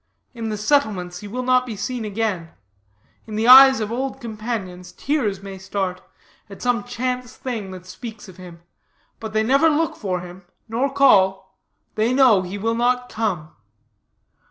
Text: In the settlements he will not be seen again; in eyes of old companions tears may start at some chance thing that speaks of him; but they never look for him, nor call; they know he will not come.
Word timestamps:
In 0.33 0.49
the 0.49 0.57
settlements 0.57 1.19
he 1.19 1.27
will 1.27 1.43
not 1.43 1.63
be 1.63 1.75
seen 1.75 2.05
again; 2.05 2.53
in 3.27 3.37
eyes 3.47 3.79
of 3.79 3.91
old 3.91 4.19
companions 4.19 4.91
tears 4.93 5.43
may 5.43 5.59
start 5.59 6.01
at 6.49 6.59
some 6.59 6.83
chance 6.85 7.35
thing 7.35 7.69
that 7.69 7.85
speaks 7.85 8.27
of 8.27 8.37
him; 8.37 8.63
but 9.19 9.31
they 9.33 9.43
never 9.43 9.69
look 9.69 9.95
for 9.95 10.21
him, 10.21 10.41
nor 10.67 10.91
call; 10.91 11.55
they 11.93 12.15
know 12.15 12.41
he 12.41 12.57
will 12.57 12.73
not 12.73 13.09
come. 13.09 13.51